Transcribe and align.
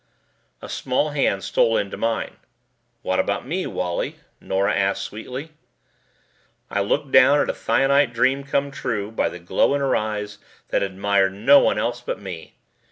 A 0.63 0.67
small 0.67 1.11
hand 1.11 1.43
stole 1.43 1.77
into 1.77 1.95
mine. 1.95 2.37
"How 3.05 3.19
about 3.19 3.45
me, 3.45 3.67
Wally?" 3.67 4.15
Nora 4.39 4.73
asked 4.75 5.03
sweetly. 5.03 5.51
I 6.71 6.81
looked 6.81 7.11
down 7.11 7.39
at 7.39 7.51
a 7.51 7.53
thionite 7.53 8.11
dream 8.11 8.43
come 8.43 8.71
true 8.71 9.11
by 9.11 9.29
the 9.29 9.37
glow 9.37 9.75
in 9.75 9.79
her 9.79 9.95
eyes 9.95 10.39
that 10.69 10.81
admired 10.81 11.33
no 11.33 11.59
one 11.59 11.77
else 11.77 12.01
but 12.01 12.19
me. 12.19 12.55